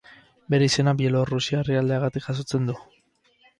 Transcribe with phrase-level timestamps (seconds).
[0.53, 2.79] Bere izena Bielorrusia herrialdeagatik jasotzen du.